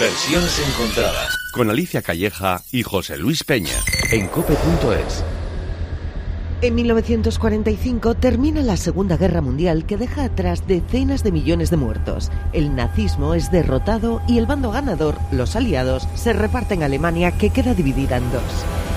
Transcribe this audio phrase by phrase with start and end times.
[0.00, 1.36] Versiones encontradas.
[1.52, 3.74] Con Alicia Calleja y José Luis Peña.
[4.10, 5.22] En cope.es.
[6.62, 12.30] En 1945 termina la Segunda Guerra Mundial que deja atrás decenas de millones de muertos.
[12.54, 17.74] El nazismo es derrotado y el bando ganador, los aliados, se reparten Alemania que queda
[17.74, 18.89] dividida en dos.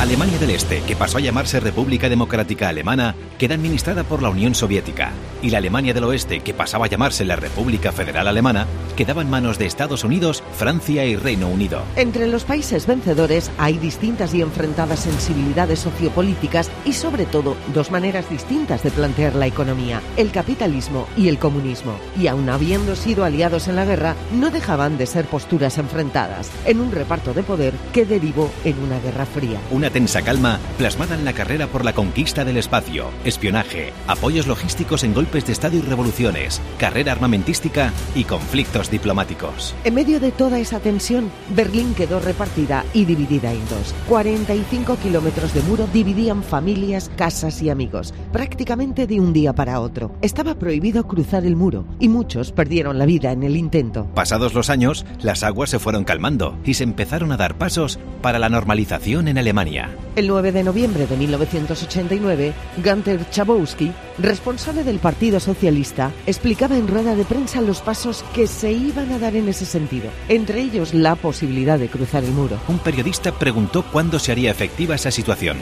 [0.00, 4.54] Alemania del Este, que pasó a llamarse República Democrática Alemana, queda administrada por la Unión
[4.54, 8.66] Soviética, y la Alemania del Oeste, que pasaba a llamarse la República Federal Alemana,
[8.96, 11.82] quedaba en manos de Estados Unidos, Francia y Reino Unido.
[11.96, 18.28] Entre los países vencedores hay distintas y enfrentadas sensibilidades sociopolíticas y sobre todo dos maneras
[18.28, 21.94] distintas de plantear la economía, el capitalismo y el comunismo.
[22.18, 26.80] Y aun habiendo sido aliados en la guerra, no dejaban de ser posturas enfrentadas, en
[26.80, 29.60] un reparto de poder que derivó en una guerra fría.
[29.70, 35.04] Una tensa calma plasmada en la carrera por la conquista del espacio, espionaje, apoyos logísticos
[35.04, 39.74] en golpes de Estado y revoluciones, carrera armamentística y conflictos diplomáticos.
[39.84, 43.94] En medio de toda esa tensión, Berlín quedó repartida y dividida en dos.
[44.08, 50.16] 45 kilómetros de muro dividían familias, casas y amigos, prácticamente de un día para otro.
[50.22, 54.06] Estaba prohibido cruzar el muro y muchos perdieron la vida en el intento.
[54.14, 58.38] Pasados los años, las aguas se fueron calmando y se empezaron a dar pasos para
[58.38, 59.73] la normalización en Alemania.
[60.16, 62.52] El 9 de noviembre de 1989,
[62.84, 68.72] Gunther Chabowski, responsable del Partido Socialista, explicaba en rueda de prensa los pasos que se
[68.72, 72.58] iban a dar en ese sentido, entre ellos la posibilidad de cruzar el muro.
[72.68, 75.56] Un periodista preguntó cuándo se haría efectiva esa situación.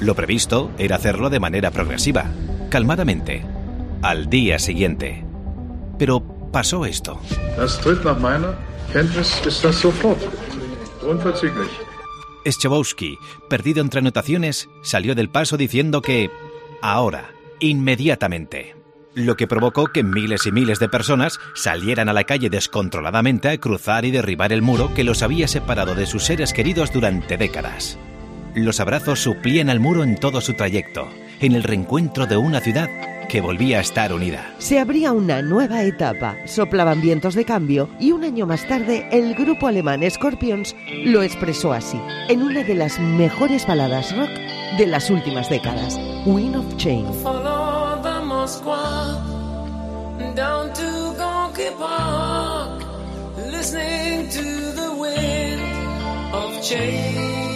[0.00, 2.26] Lo previsto era hacerlo de manera progresiva,
[2.68, 3.44] calmadamente,
[4.02, 5.24] al día siguiente.
[5.98, 7.18] Pero pasó esto.
[7.56, 8.54] Das tritt nach meiner
[8.92, 10.20] Kenntnis ist das sofort.
[11.02, 11.95] Unverzüglich.
[12.46, 16.30] Schabowski, perdido entre anotaciones, salió del paso diciendo que
[16.82, 17.30] ahora,
[17.60, 18.76] inmediatamente.
[19.14, 23.58] Lo que provocó que miles y miles de personas salieran a la calle descontroladamente a
[23.58, 27.98] cruzar y derribar el muro que los había separado de sus seres queridos durante décadas.
[28.54, 31.08] Los abrazos suplían al muro en todo su trayecto,
[31.40, 32.88] en el reencuentro de una ciudad
[33.28, 34.54] que volvía a estar unida.
[34.58, 39.34] Se abría una nueva etapa, soplaban vientos de cambio y un año más tarde el
[39.34, 44.30] grupo alemán Scorpions lo expresó así, en una de las mejores baladas rock
[44.78, 47.12] de las últimas décadas, Wind of Change.
[47.22, 49.36] Follow the Moskwa
[50.34, 52.84] down to Gonky Park,
[53.50, 54.42] listening to
[54.72, 55.62] the wind
[56.34, 57.55] of change.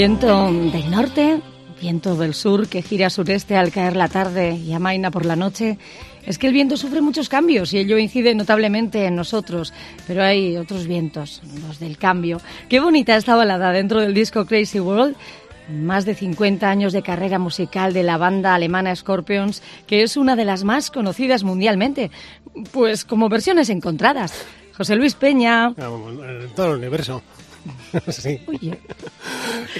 [0.00, 1.42] Viento del norte,
[1.78, 5.76] viento del sur que gira sureste al caer la tarde y amaina por la noche.
[6.24, 9.74] Es que el viento sufre muchos cambios y ello incide notablemente en nosotros,
[10.06, 12.40] pero hay otros vientos, los del cambio.
[12.70, 15.16] Qué bonita esta balada dentro del disco Crazy World.
[15.68, 20.34] Más de 50 años de carrera musical de la banda alemana Scorpions, que es una
[20.34, 22.10] de las más conocidas mundialmente,
[22.72, 24.32] pues como versiones encontradas.
[24.74, 25.74] José Luis Peña.
[25.76, 25.90] Ah,
[26.56, 27.20] todo el universo.
[28.08, 28.38] sí.
[28.46, 28.78] Oye,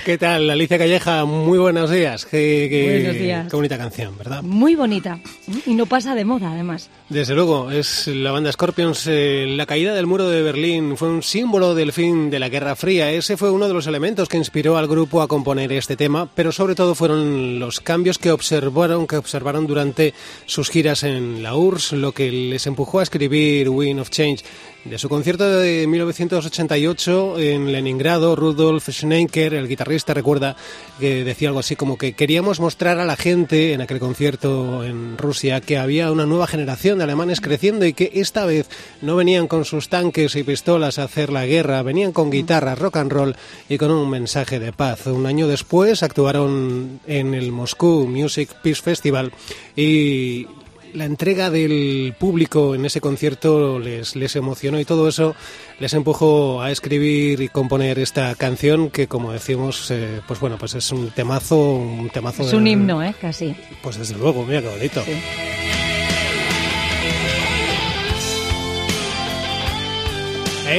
[0.04, 1.24] ¿Qué tal, Alicia Calleja?
[1.24, 2.24] Muy buenos días.
[2.26, 3.48] Qué, qué- Buenos días.
[3.50, 4.42] Qué bonita canción, ¿verdad?
[4.42, 5.18] muy bonita.
[5.66, 6.90] Y no pasa de moda, además.
[7.08, 9.06] Desde luego, es la banda Scorpions.
[9.08, 12.76] eh, la caída del muro de Berlín fue un símbolo del fin de la Guerra
[12.76, 13.10] Fría.
[13.10, 16.52] Ese fue uno de los elementos que inspiró al grupo a componer este tema, pero
[16.52, 20.14] sobre todo fueron los cambios que observaron, que observaron durante
[20.46, 24.44] sus giras en la URSS, lo que les empujó a escribir Wind of Change.
[24.84, 30.56] De su concierto de 1988 en Leningrado, Rudolf Schneiker, el guitarrista, recuerda
[30.98, 35.18] que decía algo así como que queríamos mostrar a la gente en aquel concierto en
[35.18, 38.70] Rusia que había una nueva generación de alemanes creciendo y que esta vez
[39.02, 42.96] no venían con sus tanques y pistolas a hacer la guerra, venían con guitarras, rock
[42.96, 43.36] and roll
[43.68, 45.06] y con un mensaje de paz.
[45.08, 49.30] Un año después actuaron en el Moscú Music Peace Festival
[49.76, 50.46] y
[50.94, 55.34] la entrega del público en ese concierto les, les emocionó y todo eso
[55.78, 60.74] les empujó a escribir y componer esta canción que como decimos eh, pues bueno pues
[60.74, 63.14] es un temazo un temazo Es de- un himno, ¿eh?
[63.20, 63.54] Casi.
[63.82, 65.12] pues desde luego mira qué bonito Sí.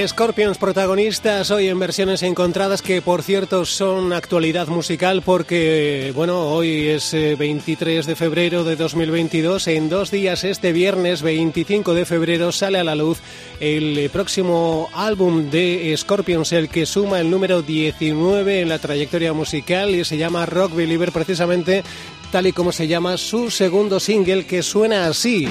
[0.07, 6.87] Scorpions protagonistas hoy en versiones encontradas que por cierto son actualidad musical porque bueno hoy
[6.87, 12.53] es eh, 23 de febrero de 2022 en dos días este viernes 25 de febrero
[12.53, 13.19] sale a la luz
[13.59, 19.33] el eh, próximo álbum de Scorpions el que suma el número 19 en la trayectoria
[19.33, 21.83] musical y se llama Rock Believer precisamente
[22.31, 25.49] tal y como se llama su segundo single que suena así.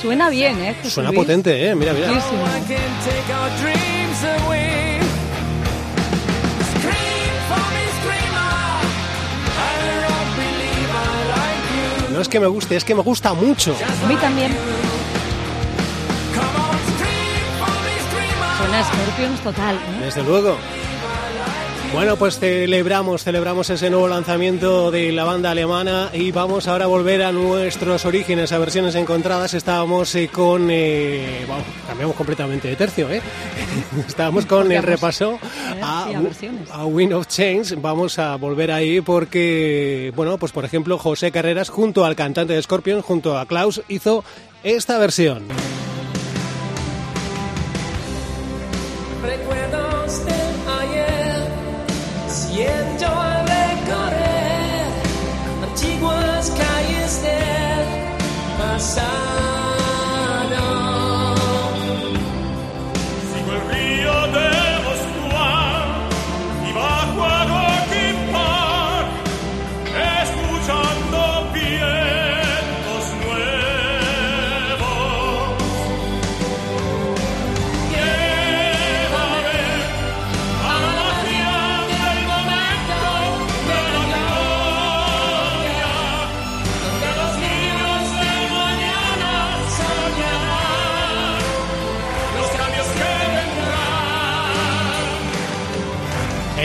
[0.00, 0.76] Suena bien, ¿eh?
[0.84, 1.20] Suena Luis?
[1.20, 2.08] potente, eh, mira, mira.
[2.08, 2.44] Muchísimo.
[12.12, 13.74] No es que me guste, es que me gusta mucho.
[14.04, 14.52] A mí también.
[18.58, 20.04] Suena Scorpions total, ¿eh?
[20.04, 20.56] Desde luego.
[21.92, 26.88] Bueno, pues celebramos, celebramos ese nuevo lanzamiento de la banda alemana y vamos ahora a
[26.88, 29.54] volver a nuestros orígenes, a versiones encontradas.
[29.54, 30.68] Estábamos eh, con...
[30.70, 31.44] eh,
[31.88, 33.20] cambiamos completamente de tercio, ¿eh?
[34.08, 35.32] Estábamos con el repaso
[35.74, 36.70] Eh, a, a versiones.
[36.70, 37.74] a Wind of Change.
[37.80, 42.62] Vamos a volver ahí porque, bueno, pues por ejemplo, José Carreras junto al cantante de
[42.62, 44.22] Scorpion, junto a Klaus, hizo
[44.62, 45.42] esta versión.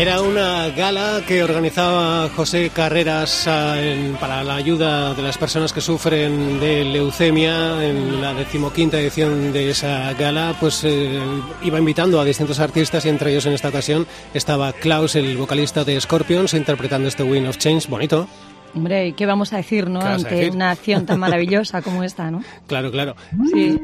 [0.05, 3.75] Era una gala que organizaba José Carreras ah,
[4.19, 7.83] para la ayuda de las personas que sufren de leucemia.
[7.83, 11.19] En la decimoquinta edición de esa gala, pues eh,
[11.63, 14.05] iba invitando a distintos artistas y entre ellos en esta ocasión
[14.35, 17.87] estaba Klaus, el vocalista de Scorpions, interpretando este Wind of Change.
[17.87, 18.27] Bonito.
[18.75, 19.99] Hombre, ¿y ¿qué vamos a decir, no?
[19.99, 20.51] ¿Qué vas a Ante decir?
[20.53, 22.43] una acción tan maravillosa como esta, ¿no?
[22.67, 23.15] Claro, claro.
[23.53, 23.79] Sí.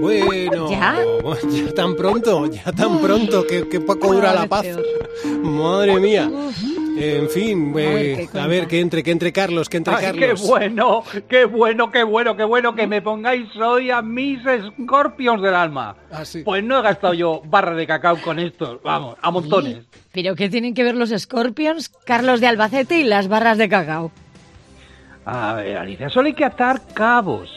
[0.00, 0.96] Bueno, ¿Ya?
[1.50, 4.62] ya tan pronto, ya tan pronto, que, que poco dura Cada la paz.
[4.62, 4.82] peor.
[5.42, 6.30] Madre mía.
[6.96, 8.46] En fin, A ver, ¿qué a cuenta?
[8.46, 10.40] ver, que entre, que entre Carlos, que entre Ay, Carlos.
[10.40, 14.38] qué bueno, qué bueno, qué bueno, qué bueno que me pongáis hoy a mis
[14.84, 15.96] Scorpions del alma.
[16.12, 16.42] Ah, sí.
[16.44, 19.78] Pues no he gastado yo barra de cacao con estos, vamos, a montones.
[20.12, 24.12] ¿Pero qué tienen que ver los Scorpions, Carlos de Albacete y las barras de cacao?
[25.26, 27.50] A ver, Alicia, solo hay que atar cabos.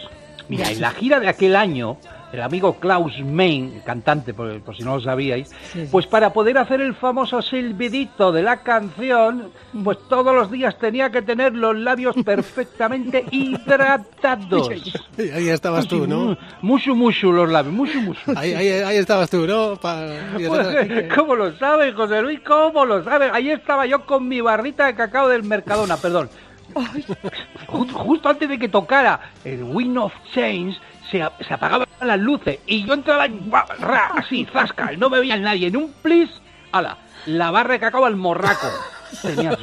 [0.49, 1.97] Mira, en la gira de aquel año,
[2.31, 5.87] el amigo Klaus Main, cantante, por, por si no lo sabíais, Sí, sí.
[5.91, 9.51] pues para poder hacer el famoso silbidito de la canción,
[9.83, 14.69] pues todos los días tenía que tener los labios perfectamente hidratados.
[15.17, 16.37] Ahí, ahí estabas tú, ¿no?
[16.61, 18.21] Mucho, mucho los labios, mucho, mucho.
[18.37, 19.75] Ahí, ahí, ahí estabas tú, ¿no?
[19.75, 20.05] Pa-
[20.35, 22.39] Pues, ¿Cómo lo sabes, José Luis?
[22.41, 23.31] ¿Cómo lo sabes?
[23.33, 26.29] Ahí estaba yo con mi barrita de cacao del Mercadona, perdón.
[26.79, 30.77] Ju- Justo antes de que tocara el Wind of Change,
[31.11, 33.27] se, se apagaban las luces y yo entraba
[33.79, 35.67] ra, así, zasca, no me veía nadie.
[35.67, 36.29] En un plis,
[36.71, 38.67] ala, la barra de cacao al morraco.
[39.21, 39.57] Tenía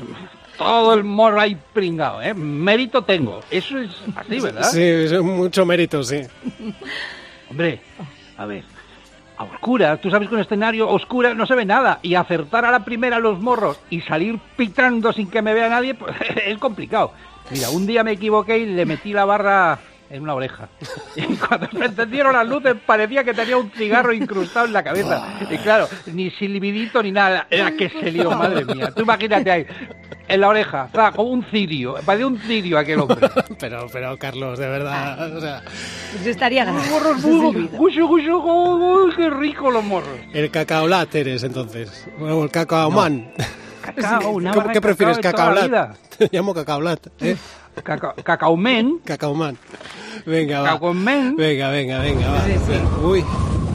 [0.57, 2.33] todo el morro ahí pringado, ¿eh?
[2.35, 3.41] Mérito tengo.
[3.51, 4.63] Eso es así, ¿verdad?
[4.71, 6.21] Sí, es mucho mérito, sí.
[7.51, 7.81] Hombre,
[8.39, 8.65] a ver,
[9.37, 12.71] a oscuras, tú sabes que un escenario oscura no se ve nada y acertar a
[12.71, 16.15] la primera los morros y salir pitando sin que me vea nadie, pues
[16.47, 17.13] es complicado.
[17.51, 19.79] Mira, un día me equivoqué y le metí la barra
[20.15, 20.69] en una oreja.
[21.17, 25.39] Y cuando se encendieron las luces parecía que tenía un cigarro incrustado en la cabeza.
[25.51, 27.47] Y claro, ni silbidito ni nada.
[27.51, 28.91] Era que se lió, madre mía.
[28.95, 29.67] Tú imagínate ahí,
[30.27, 31.97] en la oreja, o sea, como un cirio.
[32.05, 33.29] Parecía un cirio aquel hombre.
[33.61, 35.63] Pero, pero, Carlos, de verdad, o sea,
[36.25, 36.91] Yo estaría ganando.
[36.91, 37.23] Morros,
[39.17, 40.19] qué rico los morros.
[40.33, 42.07] el cacaolat eres entonces.
[42.21, 42.51] El.
[43.85, 45.55] Cacao, una ¿Cómo, barra ¿Qué de prefieres, cacao?
[46.19, 47.37] Te llamo cacaolat, ¿eh?
[47.83, 49.59] Cacao, cacaomen, Cacaoman.
[50.27, 50.79] Venga, va.
[50.79, 52.45] Venga, venga, venga, va.
[52.47, 53.05] Sí, sí.
[53.05, 53.25] Uy.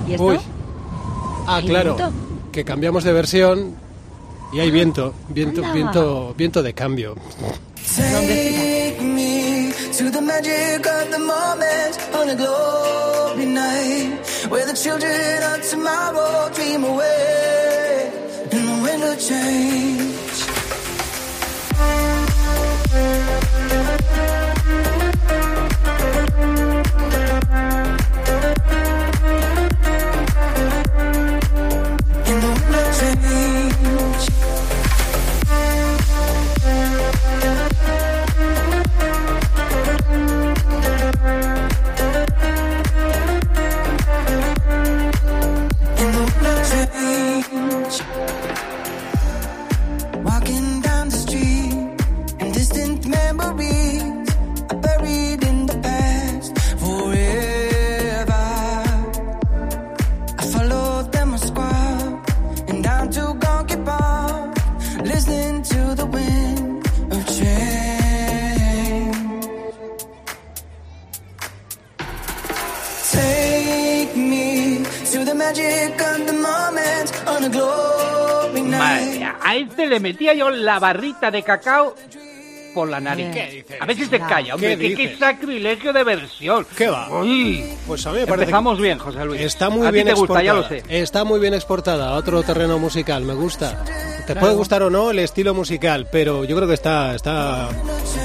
[0.08, 0.26] ¿Y esto?
[0.26, 0.40] Uy.
[1.48, 1.96] Ah, ¿Hay claro.
[1.96, 2.14] viento?
[2.52, 3.76] Que cambiamos de versión
[4.52, 5.74] y hay viento, viento, Anda.
[5.74, 7.16] viento, viento de cambio.
[9.02, 14.20] Me to the magic of the moment on a glory night
[14.50, 18.12] where the children of tomorrow dream away
[18.52, 20.10] in the wind of change.
[80.00, 81.96] Le metía yo la barrita de cacao
[82.74, 83.28] por la nariz.
[83.34, 83.82] ¿Qué dices?
[83.82, 84.78] A ver si se calla, hombre.
[84.78, 86.66] ¿Qué ¿Qué, qué sacrilegio de versión.
[86.78, 87.10] ¿Qué va?
[87.22, 89.40] Uy, Pues a mí me parece empezamos bien, José Luis.
[89.40, 90.82] que está muy a bien te gusta, ya exportada.
[90.82, 91.02] lo sé.
[91.02, 93.84] Está muy bien exportada a otro terreno musical, me gusta.
[94.28, 97.68] Te puede gustar o no el estilo musical, pero yo creo que está, está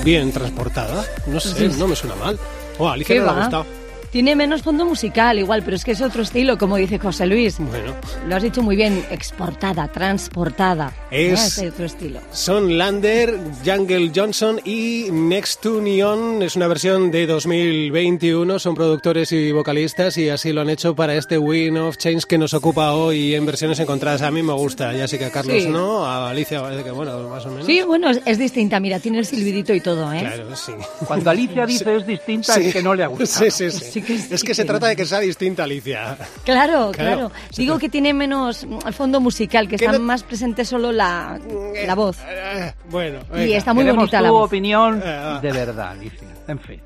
[0.04, 1.02] bien transportada.
[1.26, 2.38] No sé, no me suena mal.
[2.78, 3.66] Oh, a Alicia ¿Qué no le ha gustado.
[4.14, 7.56] Tiene menos fondo musical igual, pero es que es otro estilo, como dice José Luis.
[7.58, 7.92] Bueno,
[8.28, 10.92] Lo has dicho muy bien, exportada, transportada.
[11.10, 11.68] Es- ¿no?
[11.68, 12.20] otro estilo.
[12.30, 16.44] Son Lander, Jungle Johnson y Next to Neon.
[16.44, 18.60] Es una versión de 2021.
[18.60, 22.38] Son productores y vocalistas y así lo han hecho para este Win of Change que
[22.38, 24.22] nos ocupa hoy en versiones encontradas.
[24.22, 25.68] A mí me gusta, ya sé que a Carlos Sí.
[25.68, 27.66] no, a Alicia parece que bueno, más o menos.
[27.66, 30.20] Sí, bueno, es, es distinta, mira, tiene el silbidito y todo, ¿eh?
[30.20, 30.70] Claro, sí.
[31.04, 32.66] Cuando Alicia dice es distinta, Sí.
[32.66, 33.50] es que no le ha gustado.
[33.50, 34.03] Sí, sí, sí.
[34.06, 36.16] Sí que sí, es que se trata de que sea distinta, Alicia.
[36.44, 37.30] Claro, Claro.
[37.56, 41.38] Digo que tiene menos mm, fondo musical, que está no- más presente solo la,
[41.86, 42.18] la voz.
[42.28, 44.46] Eh, Bueno, Y está muy Queremos bonita tu la voz.
[44.46, 46.28] opinión Eh, de verdad, Alicia.
[46.46, 46.78] En fin,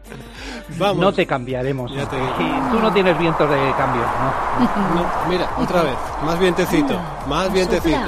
[0.78, 0.98] vamos.
[0.98, 1.90] no te cambiaremos.
[1.92, 2.68] Ya te Y digo.
[2.70, 4.94] tú no tienes vientos de cambio, ¿no?
[5.02, 5.94] No, mira, otra vez,
[6.24, 7.98] más vientecito, más vientecito.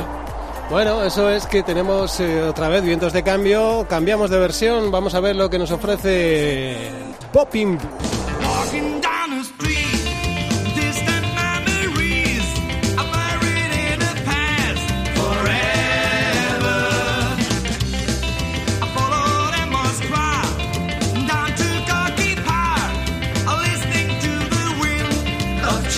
[0.71, 5.15] Bueno, eso es que tenemos eh, otra vez vientos de cambio, cambiamos de versión, vamos
[5.17, 6.77] a ver lo que nos ofrece
[7.33, 7.77] Popping.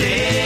[0.02, 0.41] Wind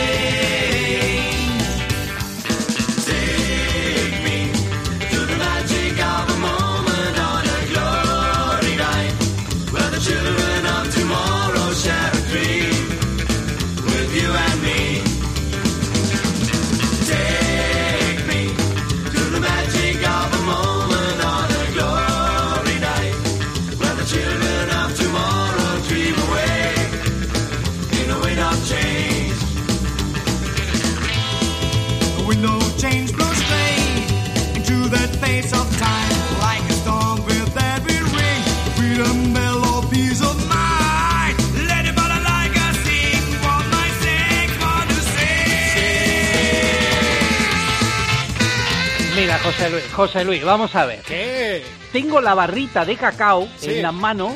[49.17, 51.01] Mira, José Luis, José Luis, vamos a ver.
[51.03, 51.65] ¿Qué?
[51.93, 53.71] Tengo la barrita de cacao Sí.
[53.71, 54.35] en las manos,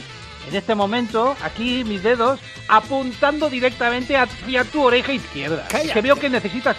[0.48, 5.66] en este momento, aquí mis dedos, apuntando directamente hacia tu oreja izquierda.
[5.68, 5.92] Cállate.
[5.92, 6.76] Que veo que necesitas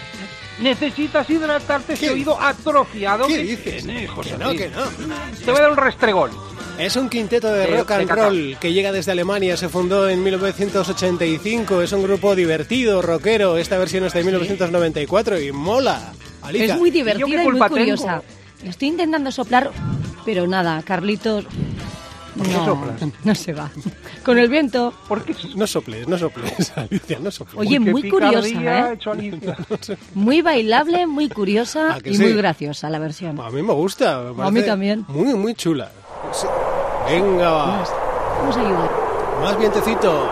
[0.60, 3.84] necesitas hidratarte ese oído atrofiado ¿Qué que dices?
[3.84, 4.62] tiene, José Que no, Luis.
[4.62, 4.84] que no.
[5.46, 6.32] Te voy a dar un restregón.
[6.78, 10.10] Es un quinteto de De- rock and de roll que llega desde Alemania, se fundó
[10.10, 16.12] en 1985, es un grupo divertido, rockero, esta versión es de 1994 y mola.
[16.42, 16.74] Alicia.
[16.74, 18.22] Es muy ¿Y yo divertida qué y, muy curiosa.
[18.62, 18.70] tengo?
[18.72, 19.72] Estoy intentando soplar,
[20.26, 21.46] pero nada, Carlitos.
[22.36, 23.02] No, soplas?
[23.26, 23.70] no se va.
[24.24, 24.94] Con el viento.
[25.08, 25.36] ¿Por qué?
[25.56, 27.60] No soples, no soples, Alicia, no soples.
[27.60, 28.98] Oye, Uy, muy curiosa, ¿eh?
[30.16, 32.24] Muy bailable, muy curiosa ¿A que y sí?
[32.24, 33.40] muy graciosa la versión.
[33.40, 34.32] A mí me gusta.
[34.36, 35.06] me A mí también.
[35.10, 35.92] Muy, muy chula.
[37.08, 37.84] Venga, va.
[38.40, 38.90] Vamos a ayudar.
[39.42, 40.30] Más vientecito.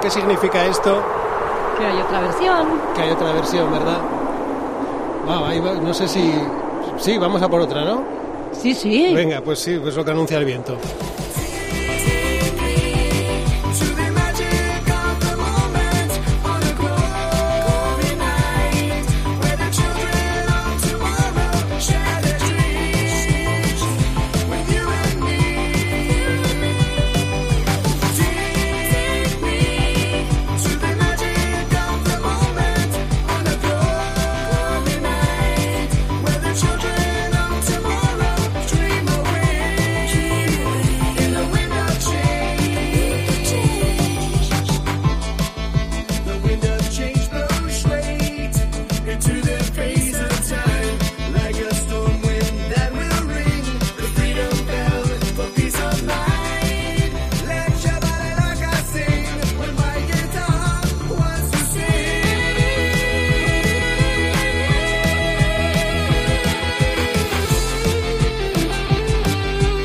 [0.00, 1.02] ¿Qué significa esto?
[1.78, 2.66] Que hay otra versión.
[2.94, 3.98] Que hay otra versión, ¿verdad?
[5.28, 6.34] Va, ahí va, no sé si...
[6.98, 8.02] Sí, vamos a por otra, ¿no?
[8.52, 9.14] Sí, sí.
[9.14, 10.76] Venga, pues sí, pues lo que anuncia el viento.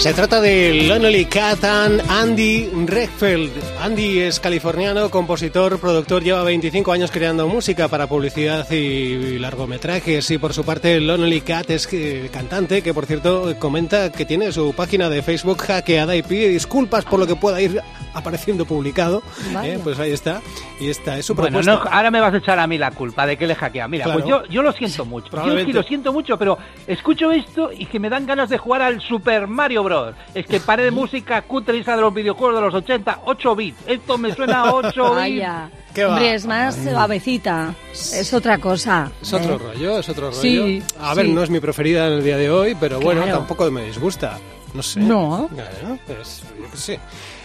[0.05, 3.51] Se trata de Lonely Cat and Andy Redfeld.
[3.81, 10.29] Andy es californiano, compositor, productor, lleva 25 años creando música para publicidad y largometrajes.
[10.29, 14.51] Y por su parte, Lonely Cat es eh, cantante, que por cierto comenta que tiene
[14.51, 17.81] su página de Facebook hackeada y pide disculpas por lo que pueda ir
[18.15, 19.21] apareciendo publicado.
[19.63, 20.41] Eh, Pues ahí está.
[20.79, 21.83] Y esta es su Bueno, propuesta.
[21.89, 23.87] no, ahora me vas a echar a mí la culpa de que le hackea.
[23.87, 24.19] Mira, Claro.
[24.21, 25.25] pues yo, yo lo siento mucho.
[25.27, 25.71] Yo probablemente.
[25.71, 26.57] sí lo siento mucho, pero
[26.87, 30.15] escucho esto y que me dan ganas de jugar al Super Mario Bros.
[30.33, 33.77] Es que paré de música cutre de los videojuegos de los 80, 8 bits.
[33.87, 35.15] Esto me suena a 8 bits.
[35.15, 35.69] Vaya.
[35.93, 36.11] ¿Qué va?
[36.13, 37.73] Hombre, es más suavecita.
[37.93, 39.11] Es otra cosa.
[39.21, 39.57] Es otro ¿eh?
[39.59, 40.41] rollo, es otro rollo.
[40.41, 41.31] Sí, a ver, sí.
[41.31, 43.37] no es mi preferida en el día de hoy, pero bueno, Claro.
[43.39, 44.37] tampoco me disgusta.
[44.75, 44.99] No sé.
[44.99, 45.49] No.
[45.53, 46.93] Claro, pues, yo qué sé.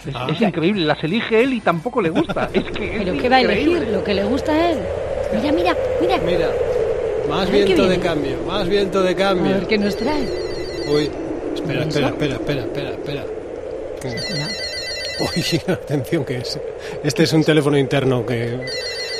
[0.05, 0.27] Es, Ah.
[0.31, 2.49] es increíble, las elige él y tampoco le gusta.
[2.53, 3.87] Es que Pero es ¿qué va a elegir?
[3.87, 4.79] Lo que le gusta a él.
[5.33, 6.17] Mira, mira, mira.
[6.17, 6.49] Mira,
[7.29, 9.53] más A viento de cambio, más viento de A cambio.
[9.53, 10.27] ver qué nos trae.
[10.93, 11.09] Uy,
[11.55, 14.47] espera, espera, espera, espera, espera, espera.
[15.19, 16.59] Uy, atención que es.
[17.03, 18.59] Este es un teléfono interno que...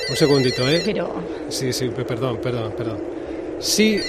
[0.09, 0.81] Un segundito, ¿eh?
[0.83, 1.13] Pero
[1.49, 3.01] Sí, sí, perdón, perdón, perdón.
[3.59, 4.01] Sí,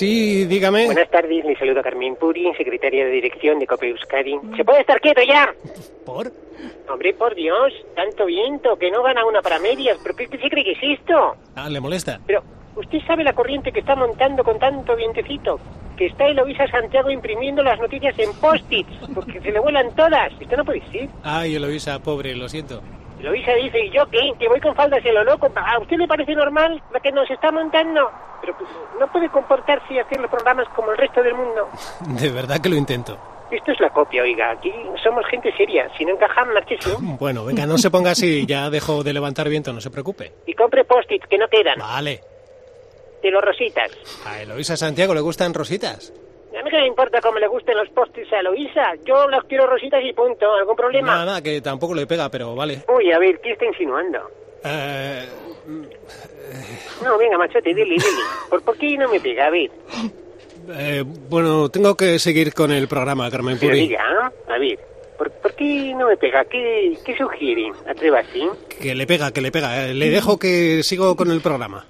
[0.00, 0.86] sí, dígame.
[0.86, 4.34] Buenas tardes, le saludo a Carmen Puri, secretaria de dirección de Cope Euskadi.
[4.56, 5.54] ¿Se puede estar quieto ya?
[6.06, 6.32] ¿Por?
[6.88, 9.98] Hombre, por Dios, tanto viento, que no gana una para medias.
[10.02, 11.36] ¿Pero qué, qué se cree que es esto?
[11.54, 12.18] Ah, ¿le molesta?
[12.26, 12.42] Pero,
[12.76, 15.60] ¿usted sabe la corriente que está montando con tanto vientecito?
[15.98, 20.32] Que está Eloisa Santiago imprimiendo las noticias en post-its, porque se le vuelan todas.
[20.40, 21.10] Esto no puede ser.
[21.22, 22.82] Ay, Eloisa, pobre, lo siento.
[23.20, 24.32] Eloisa dice, ¿y yo qué?
[24.38, 25.50] Que voy con faldas y lo loco.
[25.54, 28.10] ¿A usted le parece normal la que nos está montando?
[28.40, 31.68] Pero pues, no puede comportarse y hacer los programas como el resto del mundo.
[32.20, 33.18] De verdad que lo intento.
[33.50, 34.52] Esto es la copia, oiga.
[34.52, 35.90] Aquí somos gente seria.
[35.98, 36.90] Si no encajan, márchese.
[37.00, 40.32] Bueno, venga, no se ponga así, ya dejo de levantar viento, no se preocupe.
[40.46, 41.78] Y compre post-its que no quedan.
[41.78, 42.20] Vale.
[43.22, 43.90] De los rositas.
[44.24, 46.12] A Eloisa Santiago le gustan rositas.
[46.58, 48.94] A mí que me importa cómo le gusten los post-its a Eloisa.
[49.06, 50.52] Yo los quiero rositas y punto.
[50.54, 51.06] ¿Algún problema?
[51.12, 52.82] Nada, nada, que tampoco le pega, pero vale.
[52.94, 54.18] Uy, a ver, ¿qué está insinuando?
[54.64, 55.26] Eh,
[57.04, 58.00] No, venga, machote, dile, dile.
[58.50, 59.46] ¿Por, ¿Por qué no me pega?
[59.46, 59.70] A ver,
[60.76, 63.80] eh, bueno, tengo que seguir con el programa, Carmen pero Puri.
[63.88, 64.52] diga, ¿no?
[64.54, 64.78] A ver,
[65.16, 66.44] ¿por, por qué no me pega?
[66.44, 67.72] ¿Qué, qué sugiere?
[67.88, 68.40] Atrévase.
[68.80, 69.86] Que le pega, que le pega.
[69.86, 71.86] Eh, Le dejo que sigo con el programa.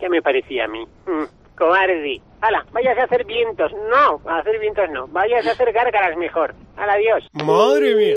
[0.00, 0.84] Ya me parecía a mí.
[1.06, 1.24] Mm,
[1.56, 2.20] cobarde.
[2.40, 3.72] Hala, váyase a hacer vientos.
[3.72, 5.06] No, a hacer vientos no.
[5.08, 6.54] Váyase a hacer gárgaras mejor.
[6.76, 7.28] Hala, adiós.
[7.32, 8.14] Madre mía.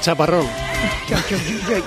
[0.00, 0.46] Chaparrón.
[1.10, 1.82] uy, uy,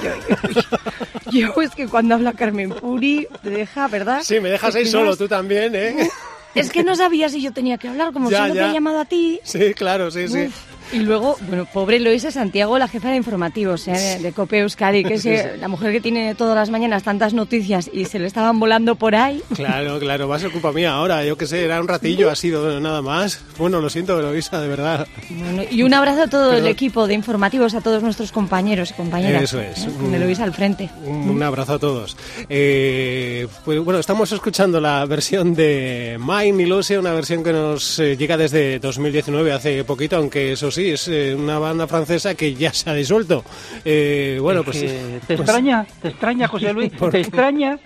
[0.54, 1.40] uy.
[1.40, 4.22] Yo es que cuando habla Carmen Puri te deja, ¿verdad?
[4.24, 6.10] Sí, me dejas ahí solo, tú también, ¿eh?
[6.54, 9.00] Es que no sabía si yo tenía que hablar, como Ya, solo te he llamado
[9.00, 9.40] a ti.
[9.44, 10.50] Sí, claro, sí, sí.
[10.94, 13.92] Y luego, bueno, pobre Loisa Santiago, la jefa de informativos ¿eh?
[13.92, 17.34] de, de Cope Euskadi, que es eh, la mujer que tiene todas las mañanas tantas
[17.34, 19.42] noticias y se le estaban volando por ahí.
[19.56, 21.24] Claro, claro, va a ser culpa mía ahora.
[21.24, 23.42] Yo qué sé, era un ratillo, ha sido nada más.
[23.58, 25.08] Bueno, lo siento, Eloisa, de verdad.
[25.30, 28.94] Bueno, y un abrazo a todo el equipo de informativos, a todos nuestros compañeros y
[28.94, 29.44] compañeras.
[29.44, 29.86] Eso es.
[29.86, 29.90] ¿eh?
[30.00, 30.90] Con Eloisa al frente.
[31.06, 32.18] Un, un abrazo a todos.
[32.50, 38.18] Eh, pues bueno, estamos escuchando la versión de Mine Illusion, una versión que nos eh,
[38.18, 42.74] llega desde 2019, hace poquito, aunque eso sí, es eh, una banda francesa que ya
[42.74, 43.44] se ha disuelto.
[43.86, 44.78] Eh, bueno, Es pues...
[44.80, 44.88] que
[45.28, 45.86] ¿Te pues- extraña?
[46.02, 46.92] ¿Te extraña, José Luis?
[46.94, 47.78] ¿Por ¿Te extraña?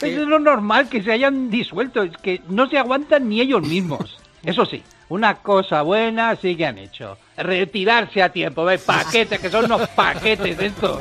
[0.00, 2.02] Eso es lo normal, que se hayan disuelto.
[2.02, 4.18] Es que no se aguantan ni ellos mismos.
[4.44, 7.16] Eso sí, una cosa buena sí que han hecho.
[7.36, 8.82] Retirarse a tiempo, ¿ves?
[8.82, 10.98] Paquetes, que son unos paquetes estos.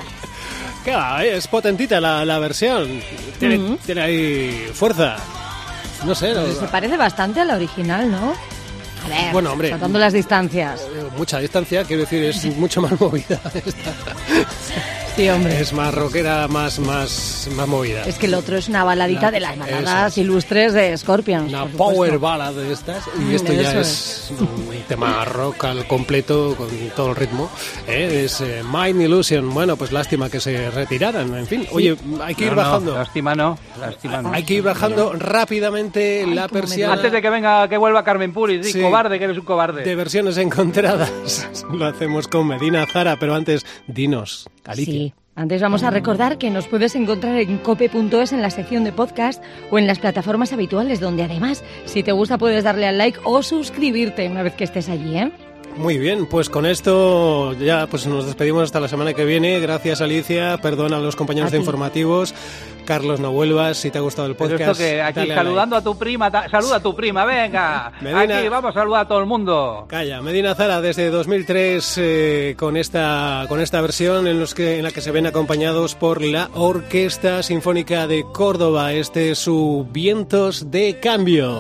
[0.85, 1.23] ¿Qué va?
[1.25, 2.87] eh, Es potentita la, la versión.
[3.39, 5.17] Tiene, tiene ahí fuerza.
[6.05, 8.33] No sé, no- Se parece bastante a la original, ¿no?
[9.05, 9.69] A ver, Bueno, hombre.
[9.69, 10.81] saltando las distancias.
[10.81, 13.39] eh, mucha distancia, quiero decir, es mucho más movida.
[13.53, 13.93] esta.
[15.15, 15.59] Sí, hombre.
[15.59, 18.01] Es más rockera, más, más, más movida.
[18.01, 20.17] Es que el otro es una baladita La- de las baladas es.
[20.17, 21.49] ilustres de Scorpions.
[21.49, 24.47] Una power ballad de estas y esto ya es un
[24.87, 27.49] tema rock al completo con todo el ritmo
[27.87, 28.23] ¿eh?
[28.25, 32.45] es eh, Mind Illusion bueno pues lástima que se retiraran en fin oye hay que
[32.45, 34.33] ir no, bajando lástima no, lástima no.
[34.33, 38.61] hay que ir bajando rápidamente la persiana Antes de que venga, que vuelva Carmen Puri,
[38.63, 38.81] sí, Sí.
[38.81, 39.83] cobarde, que eres un cobarde.
[39.83, 45.13] de versiones encontradas lo hacemos con Medina Zara pero antes dinos Sí.
[45.35, 49.43] Antes vamos a recordar que nos puedes encontrar en cope.es en la sección de podcast
[49.71, 53.41] o en las plataformas habituales, donde además, si te gusta, puedes darle al like o
[53.41, 55.31] suscribirte una vez que estés allí, ¿eh?
[55.75, 59.59] Muy bien, pues con esto ya pues nos despedimos hasta la semana que viene.
[59.59, 61.61] Gracias Alicia, perdona a los compañeros de ti.
[61.61, 62.33] informativos.
[62.85, 64.71] Carlos, no vuelvas, si te ha gustado el Pero podcast.
[64.79, 67.91] esto que aquí a saludando a tu prima, ta- saluda a tu prima, venga.
[68.01, 68.39] Medina.
[68.39, 69.85] Aquí vamos a saludar a todo el mundo.
[69.87, 74.83] Calla, Medina Zara desde 2003 eh, con esta con esta versión en los que en
[74.83, 78.91] la que se ven acompañados por la Orquesta Sinfónica de Córdoba.
[78.93, 81.57] Este es su Vientos de Cambio.